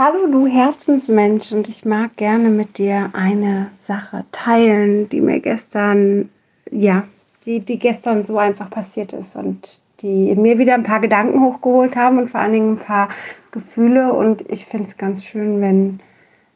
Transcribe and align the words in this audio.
Hallo 0.00 0.28
du 0.30 0.46
Herzensmensch 0.46 1.50
und 1.50 1.68
ich 1.68 1.84
mag 1.84 2.16
gerne 2.16 2.50
mit 2.50 2.78
dir 2.78 3.10
eine 3.14 3.72
Sache 3.80 4.24
teilen, 4.30 5.08
die 5.08 5.20
mir 5.20 5.40
gestern, 5.40 6.28
ja, 6.70 7.02
die, 7.44 7.58
die 7.58 7.80
gestern 7.80 8.24
so 8.24 8.38
einfach 8.38 8.70
passiert 8.70 9.12
ist 9.12 9.34
und 9.34 9.82
die 10.00 10.36
mir 10.36 10.56
wieder 10.56 10.74
ein 10.74 10.84
paar 10.84 11.00
Gedanken 11.00 11.42
hochgeholt 11.42 11.96
haben 11.96 12.18
und 12.18 12.30
vor 12.30 12.38
allen 12.38 12.52
Dingen 12.52 12.72
ein 12.74 12.84
paar 12.84 13.08
Gefühle 13.50 14.12
und 14.12 14.48
ich 14.48 14.66
finde 14.66 14.88
es 14.88 14.96
ganz 14.96 15.24
schön, 15.24 15.60
wenn, 15.60 15.98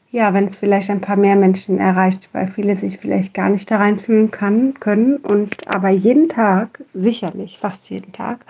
ja, 0.09 0.33
wenn 0.33 0.47
es 0.47 0.55
vielleicht 0.55 0.89
ein 0.89 1.01
paar 1.01 1.17
mehr 1.17 1.35
Menschen 1.35 1.79
erreicht, 1.79 2.29
weil 2.31 2.47
viele 2.47 2.77
sich 2.77 2.97
vielleicht 2.97 3.33
gar 3.33 3.49
nicht 3.49 3.69
da 3.69 3.75
reinfühlen 3.75 4.31
kann, 4.31 4.75
können 4.79 5.17
und 5.17 5.67
aber 5.67 5.89
jeden 5.89 6.29
Tag, 6.29 6.81
sicherlich 6.93 7.57
fast 7.57 7.89
jeden 7.89 8.13
Tag, 8.13 8.45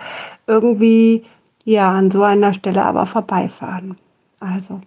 irgendwie 0.46 1.24
ja 1.64 1.90
an 1.90 2.12
so 2.12 2.22
einer 2.22 2.52
Stelle 2.52 2.84
aber 2.84 3.06
vorbeifahren. 3.06 3.96
Also, 4.44 4.80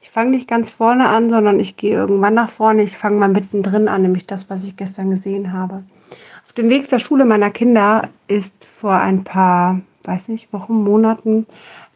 ich 0.00 0.10
fange 0.10 0.30
nicht 0.30 0.48
ganz 0.48 0.70
vorne 0.70 1.08
an, 1.08 1.28
sondern 1.28 1.60
ich 1.60 1.76
gehe 1.76 1.94
irgendwann 1.94 2.34
nach 2.34 2.50
vorne. 2.50 2.82
Ich 2.82 2.96
fange 2.96 3.18
mal 3.18 3.28
mittendrin 3.28 3.88
an, 3.88 4.02
nämlich 4.02 4.26
das, 4.26 4.48
was 4.48 4.64
ich 4.64 4.76
gestern 4.76 5.10
gesehen 5.10 5.52
habe. 5.52 5.82
Auf 6.46 6.52
dem 6.52 6.70
Weg 6.70 6.88
zur 6.88 6.98
Schule 6.98 7.24
meiner 7.24 7.50
Kinder 7.50 8.08
ist 8.28 8.64
vor 8.64 8.94
ein 8.94 9.24
paar, 9.24 9.80
weiß 10.04 10.28
nicht, 10.28 10.52
Wochen, 10.52 10.82
Monaten 10.82 11.46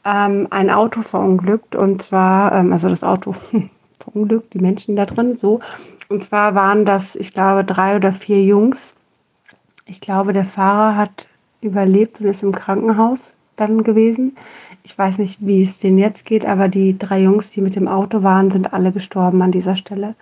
ähm, 0.04 0.48
ein 0.50 0.70
Auto 0.70 1.02
verunglückt. 1.02 1.74
Und 1.74 2.02
zwar, 2.02 2.52
ähm, 2.52 2.72
also 2.72 2.88
das 2.88 3.02
Auto 3.02 3.34
verunglückt, 3.98 4.52
die 4.52 4.60
Menschen 4.60 4.96
da 4.96 5.06
drin, 5.06 5.36
so. 5.36 5.60
Und 6.08 6.24
zwar 6.24 6.54
waren 6.54 6.84
das, 6.84 7.14
ich 7.14 7.32
glaube, 7.32 7.64
drei 7.64 7.96
oder 7.96 8.12
vier 8.12 8.42
Jungs. 8.42 8.94
Ich 9.86 10.00
glaube, 10.00 10.32
der 10.32 10.44
Fahrer 10.44 10.96
hat 10.96 11.26
überlebt 11.60 12.20
und 12.20 12.26
ist 12.26 12.42
im 12.42 12.52
Krankenhaus 12.52 13.34
dann 13.60 13.84
gewesen. 13.84 14.36
Ich 14.82 14.96
weiß 14.98 15.18
nicht, 15.18 15.38
wie 15.46 15.62
es 15.62 15.78
denen 15.78 15.98
jetzt 15.98 16.24
geht, 16.24 16.46
aber 16.46 16.68
die 16.68 16.98
drei 16.98 17.22
Jungs, 17.22 17.50
die 17.50 17.60
mit 17.60 17.76
dem 17.76 17.88
Auto 17.88 18.22
waren, 18.22 18.50
sind 18.50 18.72
alle 18.72 18.92
gestorben 18.92 19.42
an 19.42 19.52
dieser 19.52 19.76
Stelle. 19.76 20.14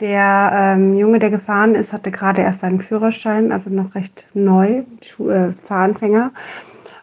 Der 0.00 0.52
ähm, 0.54 0.96
Junge, 0.96 1.18
der 1.18 1.30
gefahren 1.30 1.74
ist, 1.74 1.92
hatte 1.92 2.12
gerade 2.12 2.42
erst 2.42 2.60
seinen 2.60 2.80
Führerschein, 2.80 3.50
also 3.50 3.68
noch 3.68 3.96
recht 3.96 4.26
neu, 4.32 4.84
Schu 5.02 5.28
äh, 5.28 5.52
Fahranfänger, 5.52 6.30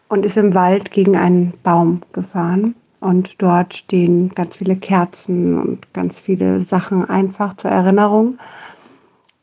und 0.08 0.24
ist 0.24 0.38
im 0.38 0.54
Wald 0.54 0.90
gegen 0.92 1.16
einen 1.16 1.52
Baum 1.62 2.00
gefahren. 2.12 2.74
Und 3.00 3.42
dort 3.42 3.74
stehen 3.74 4.30
ganz 4.34 4.56
viele 4.56 4.76
Kerzen 4.76 5.60
und 5.60 5.92
ganz 5.92 6.18
viele 6.18 6.60
Sachen 6.60 7.08
einfach 7.08 7.54
zur 7.56 7.70
Erinnerung. 7.70 8.38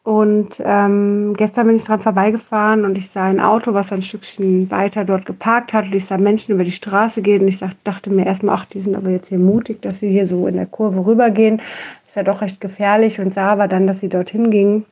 Und 0.04 0.62
ähm, 0.66 1.34
gestern 1.38 1.68
bin 1.68 1.78
ich 1.78 1.86
dran 1.86 2.02
vorbeigefahren 2.02 2.84
und 2.84 2.98
ich 2.98 3.10
sah 3.10 3.24
ein 3.24 3.40
Auto, 3.40 3.74
was 3.74 3.94
ein 3.94 4.02
Stückchen 4.02 4.70
weiter 4.70 5.06
dort 5.06 5.26
geparkt 5.26 5.72
hat. 5.72 5.86
Und 5.86 5.96
ich 5.96 6.06
sah 6.06 6.18
Menschen 6.18 6.54
über 6.54 6.66
die 6.66 6.74
Straße 6.74 7.22
gehen 7.22 7.44
und 7.44 7.48
ich 7.48 7.64
dachte 7.86 8.10
mir 8.10 8.26
erstmal, 8.26 8.56
ach, 8.56 8.66
die 8.66 8.82
sind 8.82 8.96
aber 8.96 9.12
jetzt 9.12 9.30
hier 9.30 9.40
mutig, 9.40 9.82
dass 9.82 10.02
sie 10.02 10.10
hier 10.10 10.28
so 10.28 10.46
in 10.46 10.58
der 10.58 10.66
Kurve 10.66 11.06
rübergehen. 11.06 11.62
Ist 12.06 12.18
ja 12.18 12.24
doch 12.24 12.42
recht 12.42 12.60
gefährlich 12.60 13.22
und 13.22 13.34
sah 13.34 13.54
aber 13.54 13.70
dann, 13.70 13.88
dass 13.88 14.02
sie 14.02 14.10
dorthin 14.10 14.52
ging. 14.52 14.86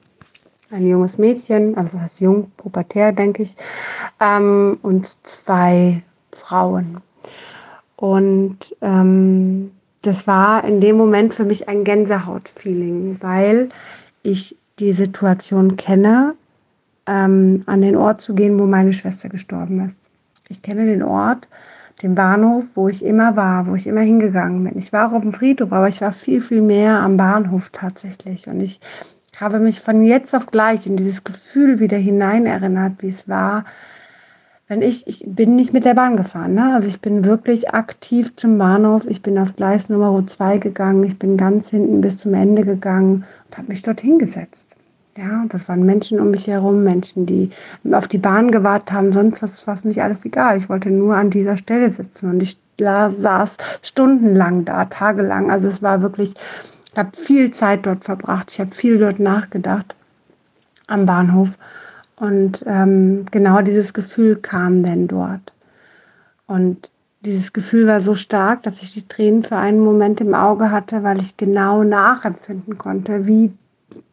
Ein 0.71 0.87
junges 0.87 1.17
Mädchen, 1.17 1.75
also 1.75 1.97
das 1.97 2.21
jung, 2.21 2.49
pubertär, 2.55 3.11
denke 3.11 3.43
ich, 3.43 3.57
ähm, 4.21 4.77
und 4.81 5.13
zwei 5.23 6.03
Frauen. 6.31 7.01
Und 7.97 8.73
ähm, 8.81 9.71
das 10.03 10.25
war 10.25 10.63
in 10.63 10.79
dem 10.79 10.95
Moment 10.95 11.33
für 11.33 11.43
mich 11.43 11.67
ein 11.67 11.83
Gänsehaut-Feeling, 11.83 13.17
weil 13.19 13.69
ich 14.23 14.55
die 14.81 14.93
Situation 14.93 15.77
kenne, 15.77 16.33
ähm, 17.05 17.63
an 17.67 17.81
den 17.81 17.95
Ort 17.95 18.21
zu 18.21 18.33
gehen, 18.33 18.59
wo 18.59 18.65
meine 18.65 18.93
Schwester 18.93 19.29
gestorben 19.29 19.85
ist. 19.85 20.09
Ich 20.49 20.61
kenne 20.61 20.85
den 20.85 21.03
Ort, 21.03 21.47
den 22.01 22.15
Bahnhof, 22.15 22.65
wo 22.75 22.89
ich 22.89 23.05
immer 23.05 23.35
war, 23.35 23.67
wo 23.67 23.75
ich 23.75 23.87
immer 23.87 24.01
hingegangen 24.01 24.63
bin. 24.63 24.77
Ich 24.77 24.91
war 24.91 25.07
auch 25.07 25.13
auf 25.13 25.21
dem 25.21 25.33
Friedhof, 25.33 25.71
aber 25.71 25.87
ich 25.87 26.01
war 26.01 26.11
viel, 26.11 26.41
viel 26.41 26.61
mehr 26.61 26.99
am 26.99 27.15
Bahnhof 27.15 27.69
tatsächlich. 27.71 28.47
Und 28.47 28.59
ich 28.59 28.79
habe 29.37 29.59
mich 29.59 29.79
von 29.79 30.03
jetzt 30.03 30.35
auf 30.35 30.47
gleich 30.47 30.87
in 30.87 30.97
dieses 30.97 31.23
Gefühl 31.23 31.79
wieder 31.79 31.97
hinein 31.97 32.45
erinnert, 32.45 32.93
wie 32.99 33.09
es 33.09 33.29
war, 33.29 33.65
wenn 34.71 34.81
ich, 34.81 35.05
ich 35.05 35.25
bin 35.27 35.57
nicht 35.57 35.73
mit 35.73 35.83
der 35.83 35.95
Bahn 35.95 36.15
gefahren, 36.15 36.53
ne? 36.53 36.73
also 36.73 36.87
ich 36.87 37.01
bin 37.01 37.25
wirklich 37.25 37.73
aktiv 37.73 38.33
zum 38.37 38.57
Bahnhof, 38.57 39.05
ich 39.05 39.21
bin 39.21 39.37
auf 39.37 39.57
Gleis 39.57 39.89
Nummer 39.89 40.25
2 40.25 40.59
gegangen, 40.59 41.03
ich 41.03 41.19
bin 41.19 41.35
ganz 41.35 41.67
hinten 41.67 41.99
bis 41.99 42.19
zum 42.19 42.33
Ende 42.33 42.63
gegangen 42.63 43.25
und 43.49 43.57
habe 43.57 43.67
mich 43.67 43.81
dort 43.81 43.99
hingesetzt. 43.99 44.77
Ja, 45.17 45.41
und 45.41 45.53
das 45.53 45.67
waren 45.67 45.85
Menschen 45.85 46.21
um 46.21 46.31
mich 46.31 46.47
herum, 46.47 46.85
Menschen, 46.85 47.25
die 47.25 47.49
auf 47.91 48.07
die 48.07 48.17
Bahn 48.17 48.49
gewartet 48.49 48.93
haben, 48.93 49.11
sonst 49.11 49.41
was 49.41 49.67
war 49.67 49.75
für 49.75 49.89
mich 49.89 50.01
alles 50.01 50.23
egal. 50.23 50.57
Ich 50.57 50.69
wollte 50.69 50.89
nur 50.89 51.17
an 51.17 51.31
dieser 51.31 51.57
Stelle 51.57 51.89
sitzen 51.89 52.29
und 52.29 52.41
ich 52.41 52.57
saß 52.79 53.57
stundenlang 53.81 54.63
da, 54.63 54.85
tagelang. 54.85 55.51
Also 55.51 55.67
es 55.67 55.81
war 55.81 56.01
wirklich, 56.01 56.33
ich 56.89 56.97
habe 56.97 57.09
viel 57.11 57.51
Zeit 57.51 57.85
dort 57.85 58.05
verbracht, 58.05 58.51
ich 58.51 58.61
habe 58.61 58.71
viel 58.71 58.99
dort 58.99 59.19
nachgedacht 59.19 59.95
am 60.87 61.05
Bahnhof. 61.05 61.57
Und 62.21 62.63
ähm, 62.67 63.25
genau 63.31 63.63
dieses 63.63 63.95
Gefühl 63.95 64.35
kam 64.35 64.83
denn 64.83 65.07
dort. 65.07 65.53
Und 66.45 66.91
dieses 67.21 67.51
Gefühl 67.51 67.87
war 67.87 67.99
so 68.01 68.13
stark, 68.13 68.61
dass 68.61 68.83
ich 68.83 68.93
die 68.93 69.07
Tränen 69.07 69.43
für 69.43 69.55
einen 69.55 69.79
Moment 69.79 70.21
im 70.21 70.35
Auge 70.35 70.69
hatte, 70.69 71.01
weil 71.01 71.19
ich 71.19 71.35
genau 71.35 71.83
nachempfinden 71.83 72.77
konnte, 72.77 73.25
wie 73.25 73.51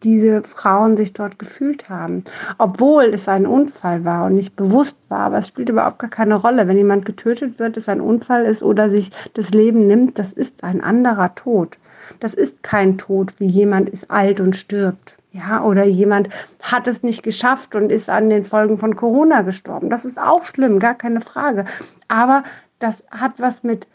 diese 0.03 0.43
Frauen 0.43 0.97
sich 0.97 1.13
dort 1.13 1.39
gefühlt 1.39 1.91
haben. 1.91 2.25
Obwohl 2.57 3.13
es 3.13 3.29
ein 3.29 3.47
Unfall 3.47 4.07
war 4.07 4.25
und 4.25 4.37
nicht 4.37 4.57
bewusst 4.57 4.97
war, 5.11 5.21
aber 5.21 5.39
es 5.41 5.49
spielt 5.49 5.69
überhaupt 5.69 5.99
gar 5.99 6.09
keine 6.09 6.37
Rolle. 6.37 6.67
Wenn 6.67 6.79
jemand 6.79 7.05
getötet 7.05 7.59
wird, 7.59 7.77
es 7.77 7.91
ein 7.91 8.01
Unfall 8.01 8.47
ist 8.47 8.63
oder 8.63 8.89
sich 8.89 9.11
das 9.35 9.51
Leben 9.51 9.87
nimmt, 9.87 10.19
das 10.19 10.33
ist 10.33 10.65
ein 10.65 10.81
anderer 10.81 11.35
Tod. 11.35 11.77
Das 12.21 12.33
ist 12.33 12.63
kein 12.63 12.97
Tod, 12.97 13.39
wie 13.39 13.49
jemand 13.49 13.91
ist 13.91 14.11
alt 14.11 14.41
und 14.41 14.57
stirbt. 14.57 15.15
Ja, 15.39 15.63
oder 15.63 15.85
jemand 15.85 16.29
hat 16.61 16.89
es 16.89 17.03
nicht 17.03 17.23
geschafft 17.23 17.75
und 17.75 17.91
ist 17.91 18.11
an 18.11 18.29
den 18.29 18.45
Folgen 18.45 18.79
von 18.79 18.97
Corona 18.97 19.43
gestorben. 19.43 19.89
Das 19.89 20.05
ist 20.05 20.19
auch 20.19 20.45
schlimm, 20.45 20.81
gar 20.81 20.95
keine 20.95 21.21
Frage. 21.21 21.65
Aber 22.09 22.43
das 22.81 23.05
hat 23.11 23.35
was 23.39 23.63
mit, 23.63 23.87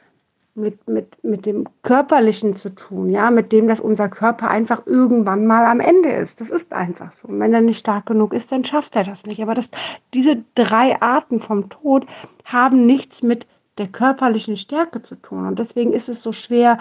mit, 0.55 0.87
mit, 0.87 1.21
mit 1.23 1.45
dem 1.45 1.67
Körperlichen 1.81 2.55
zu 2.55 2.73
tun, 2.73 3.09
ja, 3.09 3.29
mit 3.29 3.51
dem, 3.51 3.67
dass 3.67 3.81
unser 3.81 4.07
Körper 4.07 4.49
einfach 4.49 4.85
irgendwann 4.85 5.45
mal 5.45 5.65
am 5.65 5.81
Ende 5.81 6.11
ist. 6.11 6.39
Das 6.39 6.49
ist 6.49 6.73
einfach 6.73 7.11
so. 7.11 7.27
Und 7.27 7.39
wenn 7.39 7.53
er 7.53 7.61
nicht 7.61 7.79
stark 7.79 8.05
genug 8.05 8.33
ist, 8.33 8.51
dann 8.51 8.63
schafft 8.63 8.95
er 8.95 9.03
das 9.03 9.25
nicht. 9.25 9.41
Aber 9.41 9.53
das, 9.53 9.69
diese 10.13 10.43
drei 10.55 11.01
Arten 11.01 11.41
vom 11.41 11.69
Tod 11.69 12.05
haben 12.45 12.85
nichts 12.85 13.21
mit 13.21 13.47
der 13.79 13.87
körperlichen 13.87 14.55
Stärke 14.55 15.01
zu 15.01 15.15
tun. 15.15 15.47
Und 15.47 15.59
deswegen 15.59 15.91
ist 15.91 16.07
es 16.07 16.23
so 16.23 16.31
schwer 16.31 16.77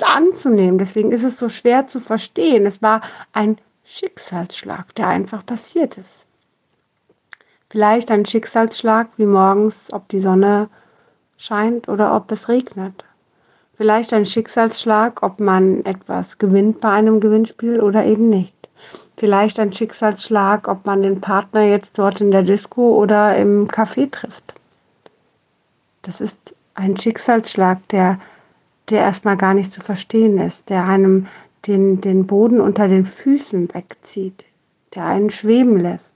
anzunehmen. 0.00 0.78
Deswegen 0.78 1.12
ist 1.12 1.24
es 1.24 1.38
so 1.38 1.48
schwer 1.48 1.88
zu 1.88 2.00
verstehen. 2.00 2.64
Es 2.64 2.80
war 2.80 3.02
ein 3.32 3.58
Schicksalsschlag, 3.84 4.94
der 4.94 5.08
einfach 5.08 5.44
passiert 5.44 5.98
ist. 5.98 6.26
Vielleicht 7.70 8.10
ein 8.10 8.26
Schicksalsschlag 8.26 9.08
wie 9.16 9.26
morgens, 9.26 9.92
ob 9.92 10.08
die 10.08 10.20
Sonne 10.20 10.68
scheint 11.38 11.88
oder 11.88 12.14
ob 12.14 12.30
es 12.30 12.48
regnet. 12.48 13.04
Vielleicht 13.76 14.12
ein 14.12 14.26
Schicksalsschlag, 14.26 15.22
ob 15.22 15.40
man 15.40 15.84
etwas 15.84 16.38
gewinnt 16.38 16.80
bei 16.80 16.90
einem 16.90 17.20
Gewinnspiel 17.20 17.80
oder 17.80 18.04
eben 18.04 18.28
nicht. 18.28 18.54
Vielleicht 19.16 19.58
ein 19.58 19.72
Schicksalsschlag, 19.72 20.68
ob 20.68 20.84
man 20.84 21.02
den 21.02 21.20
Partner 21.20 21.62
jetzt 21.62 21.98
dort 21.98 22.20
in 22.20 22.30
der 22.30 22.42
Disco 22.42 22.96
oder 22.96 23.36
im 23.36 23.68
Café 23.68 24.10
trifft. 24.10 24.54
Das 26.02 26.20
ist 26.20 26.54
ein 26.74 26.96
Schicksalsschlag, 26.96 27.86
der, 27.88 28.18
der 28.90 29.00
erstmal 29.00 29.36
gar 29.36 29.54
nicht 29.54 29.72
zu 29.72 29.80
verstehen 29.80 30.38
ist, 30.38 30.70
der 30.70 30.84
einem 30.84 31.26
den, 31.66 32.00
den 32.00 32.26
Boden 32.26 32.60
unter 32.60 32.88
den 32.88 33.04
Füßen 33.04 33.72
wegzieht, 33.72 34.46
der 34.94 35.06
einen 35.06 35.30
schweben 35.30 35.78
lässt, 35.78 36.14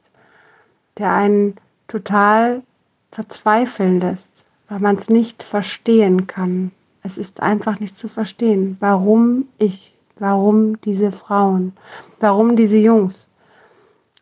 der 0.99 1.13
einen 1.13 1.55
total 1.89 2.63
verzweifeln 3.13 4.01
lässt, 4.01 4.31
weil 4.69 4.81
man 4.81 4.97
es 4.97 5.09
nicht 5.09 5.43
verstehen 5.43 6.27
kann. 6.27 6.73
Es 7.03 7.19
ist 7.19 7.41
einfach 7.41 7.79
nicht 7.79 7.99
zu 7.99 8.09
verstehen, 8.09 8.77
warum 8.81 9.47
ich, 9.59 9.95
warum 10.19 10.81
diese 10.81 11.13
Frauen, 11.13 11.73
warum 12.19 12.57
diese 12.57 12.79
Jungs. 12.79 13.29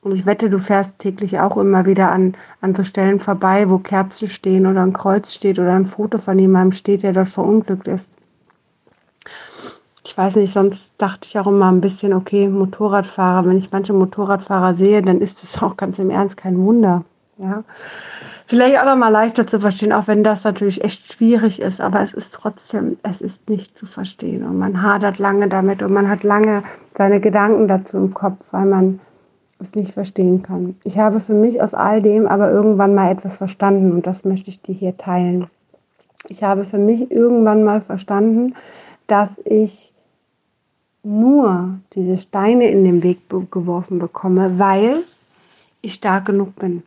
Und 0.02 0.12
ich 0.12 0.26
wette, 0.26 0.50
du 0.50 0.58
fährst 0.58 0.98
täglich 0.98 1.40
auch 1.40 1.56
immer 1.56 1.86
wieder 1.86 2.10
an, 2.10 2.34
an 2.60 2.74
so 2.74 2.84
Stellen 2.84 3.20
vorbei, 3.20 3.70
wo 3.70 3.78
Kerzen 3.78 4.28
stehen 4.28 4.66
oder 4.66 4.82
ein 4.82 4.92
Kreuz 4.92 5.32
steht 5.32 5.58
oder 5.58 5.72
ein 5.72 5.86
Foto 5.86 6.18
von 6.18 6.38
jemandem 6.38 6.72
steht, 6.72 7.02
der 7.02 7.14
dort 7.14 7.30
verunglückt 7.30 7.88
ist 7.88 8.14
ich 10.14 10.18
weiß 10.18 10.36
nicht, 10.36 10.52
sonst 10.52 10.92
dachte 10.96 11.26
ich 11.26 11.36
auch 11.40 11.48
immer 11.48 11.72
ein 11.72 11.80
bisschen, 11.80 12.12
okay, 12.12 12.46
Motorradfahrer, 12.46 13.48
wenn 13.48 13.58
ich 13.58 13.72
manche 13.72 13.92
Motorradfahrer 13.92 14.76
sehe, 14.76 15.02
dann 15.02 15.20
ist 15.20 15.42
es 15.42 15.60
auch 15.62 15.76
ganz 15.76 15.98
im 15.98 16.08
Ernst 16.08 16.36
kein 16.36 16.56
Wunder. 16.56 17.02
Ja. 17.36 17.64
Vielleicht 18.46 18.78
auch 18.78 18.84
noch 18.84 18.94
mal 18.94 19.08
leichter 19.08 19.44
zu 19.44 19.58
verstehen, 19.58 19.92
auch 19.92 20.06
wenn 20.06 20.22
das 20.22 20.44
natürlich 20.44 20.84
echt 20.84 21.12
schwierig 21.12 21.60
ist, 21.60 21.80
aber 21.80 22.00
es 22.00 22.14
ist 22.14 22.32
trotzdem, 22.32 22.96
es 23.02 23.20
ist 23.20 23.50
nicht 23.50 23.76
zu 23.76 23.86
verstehen 23.86 24.44
und 24.44 24.56
man 24.56 24.82
hadert 24.82 25.18
lange 25.18 25.48
damit 25.48 25.82
und 25.82 25.92
man 25.92 26.08
hat 26.08 26.22
lange 26.22 26.62
seine 26.96 27.18
Gedanken 27.18 27.66
dazu 27.66 27.96
im 27.96 28.14
Kopf, 28.14 28.38
weil 28.52 28.66
man 28.66 29.00
es 29.58 29.74
nicht 29.74 29.94
verstehen 29.94 30.42
kann. 30.42 30.76
Ich 30.84 30.96
habe 30.96 31.18
für 31.18 31.34
mich 31.34 31.60
aus 31.60 31.74
all 31.74 32.00
dem 32.00 32.28
aber 32.28 32.52
irgendwann 32.52 32.94
mal 32.94 33.10
etwas 33.10 33.36
verstanden 33.36 33.90
und 33.90 34.06
das 34.06 34.24
möchte 34.24 34.48
ich 34.48 34.62
dir 34.62 34.76
hier 34.76 34.96
teilen. 34.96 35.48
Ich 36.28 36.44
habe 36.44 36.62
für 36.62 36.78
mich 36.78 37.10
irgendwann 37.10 37.64
mal 37.64 37.80
verstanden, 37.80 38.54
dass 39.08 39.40
ich 39.44 39.93
nur 41.04 41.78
diese 41.94 42.16
Steine 42.16 42.68
in 42.68 42.84
den 42.84 43.02
Weg 43.02 43.28
geworfen 43.28 43.98
bekomme, 43.98 44.58
weil 44.58 45.04
ich 45.82 45.94
stark 45.94 46.26
genug 46.26 46.56
bin. 46.56 46.82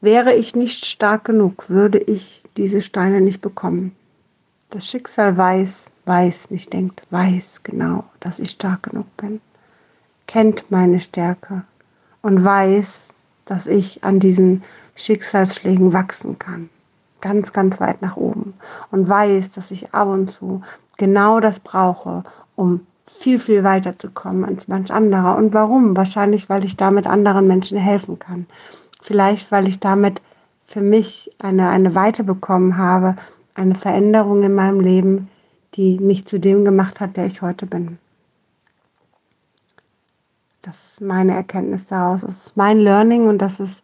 Wäre 0.00 0.34
ich 0.34 0.54
nicht 0.54 0.84
stark 0.84 1.24
genug, 1.24 1.68
würde 1.68 1.98
ich 1.98 2.44
diese 2.56 2.82
Steine 2.82 3.20
nicht 3.20 3.40
bekommen. 3.40 3.96
Das 4.70 4.86
Schicksal 4.86 5.36
weiß, 5.36 5.86
weiß, 6.04 6.50
nicht 6.50 6.72
denkt, 6.72 7.02
weiß 7.10 7.62
genau, 7.62 8.04
dass 8.20 8.38
ich 8.38 8.50
stark 8.50 8.84
genug 8.84 9.06
bin, 9.16 9.40
kennt 10.26 10.70
meine 10.70 11.00
Stärke 11.00 11.62
und 12.22 12.44
weiß, 12.44 13.06
dass 13.44 13.66
ich 13.66 14.04
an 14.04 14.20
diesen 14.20 14.62
Schicksalsschlägen 14.94 15.92
wachsen 15.92 16.38
kann. 16.38 16.68
Ganz, 17.20 17.52
ganz 17.52 17.80
weit 17.80 18.02
nach 18.02 18.16
oben. 18.16 18.54
Und 18.90 19.08
weiß, 19.08 19.50
dass 19.52 19.70
ich 19.70 19.94
ab 19.94 20.08
und 20.08 20.30
zu 20.32 20.62
genau 20.98 21.40
das 21.40 21.58
brauche, 21.60 22.24
um 22.54 22.86
viel, 23.08 23.38
viel 23.38 23.64
weiter 23.64 23.98
zu 23.98 24.10
kommen 24.10 24.44
als 24.44 24.68
manch 24.68 24.92
anderer. 24.92 25.36
Und 25.36 25.54
warum? 25.54 25.96
Wahrscheinlich, 25.96 26.48
weil 26.48 26.64
ich 26.64 26.76
damit 26.76 27.06
anderen 27.06 27.46
Menschen 27.46 27.78
helfen 27.78 28.18
kann. 28.18 28.46
Vielleicht, 29.02 29.50
weil 29.50 29.68
ich 29.68 29.80
damit 29.80 30.20
für 30.66 30.80
mich 30.80 31.30
eine, 31.38 31.70
eine 31.70 31.94
Weite 31.94 32.24
bekommen 32.24 32.76
habe, 32.76 33.16
eine 33.54 33.74
Veränderung 33.74 34.42
in 34.42 34.54
meinem 34.54 34.80
Leben, 34.80 35.28
die 35.74 35.98
mich 35.98 36.26
zu 36.26 36.38
dem 36.38 36.64
gemacht 36.64 37.00
hat, 37.00 37.16
der 37.16 37.26
ich 37.26 37.42
heute 37.42 37.66
bin. 37.66 37.98
Das 40.62 40.92
ist 40.92 41.00
meine 41.00 41.34
Erkenntnis 41.34 41.86
daraus. 41.86 42.20
Das 42.20 42.46
ist 42.46 42.56
mein 42.56 42.78
Learning 42.78 43.28
und 43.28 43.38
das 43.38 43.58
ist 43.58 43.82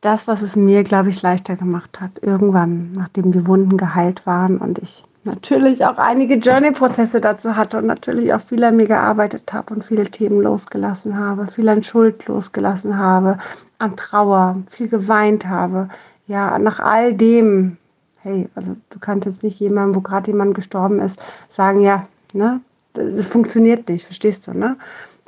das, 0.00 0.26
was 0.26 0.42
es 0.42 0.56
mir, 0.56 0.84
glaube 0.84 1.10
ich, 1.10 1.22
leichter 1.22 1.56
gemacht 1.56 2.00
hat. 2.00 2.22
Irgendwann, 2.22 2.92
nachdem 2.92 3.32
die 3.32 3.46
Wunden 3.46 3.76
geheilt 3.76 4.26
waren 4.26 4.58
und 4.58 4.78
ich 4.78 5.04
natürlich 5.24 5.84
auch 5.84 5.98
einige 5.98 6.34
Journey-Prozesse 6.34 7.20
dazu 7.20 7.56
hatte 7.56 7.78
und 7.78 7.86
natürlich 7.86 8.32
auch 8.34 8.40
viel 8.40 8.62
an 8.64 8.76
mir 8.76 8.86
gearbeitet 8.86 9.52
habe 9.52 9.74
und 9.74 9.84
viele 9.84 10.04
Themen 10.10 10.40
losgelassen 10.42 11.16
habe, 11.16 11.46
viel 11.46 11.68
an 11.68 11.82
Schuld 11.82 12.26
losgelassen 12.26 12.98
habe, 12.98 13.38
an 13.78 13.96
Trauer, 13.96 14.56
viel 14.70 14.88
geweint 14.88 15.46
habe. 15.46 15.88
Ja, 16.26 16.58
nach 16.58 16.80
all 16.80 17.14
dem, 17.14 17.76
hey, 18.22 18.48
also 18.54 18.76
du 18.90 18.98
kannst 18.98 19.26
jetzt 19.26 19.42
nicht 19.42 19.60
jemandem, 19.60 19.96
wo 19.96 20.00
gerade 20.00 20.30
jemand 20.30 20.54
gestorben 20.54 21.00
ist, 21.00 21.18
sagen, 21.50 21.82
ja, 21.82 22.06
ne, 22.32 22.60
das 22.94 23.26
funktioniert 23.26 23.88
nicht, 23.88 24.04
verstehst 24.04 24.46
du, 24.46 24.52
ne? 24.52 24.76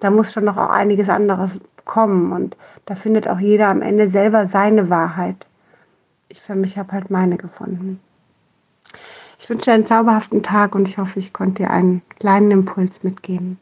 Da 0.01 0.11
muss 0.11 0.33
schon 0.33 0.45
noch 0.45 0.57
auch 0.57 0.71
einiges 0.71 1.09
anderes 1.09 1.51
kommen 1.85 2.33
und 2.33 2.57
da 2.87 2.95
findet 2.95 3.29
auch 3.29 3.39
jeder 3.39 3.69
am 3.69 3.81
Ende 3.81 4.09
selber 4.09 4.47
seine 4.47 4.91
Wahrheit. 4.91 5.47
Ich 6.29 6.41
für 6.41 6.55
mich 6.55 6.77
habe 6.79 6.93
halt 6.93 7.11
meine 7.11 7.37
gefunden. 7.37 8.01
Ich 9.39 9.51
wünsche 9.51 9.73
einen 9.73 9.87
zauberhaften 9.87 10.43
Tag 10.43 10.75
und 10.75 10.89
ich 10.89 10.99
hoffe, 10.99 11.19
ich 11.19 11.33
konnte 11.33 11.65
dir 11.65 11.71
einen 11.71 12.03
kleinen 12.19 12.51
Impuls 12.51 13.03
mitgeben. 13.03 13.59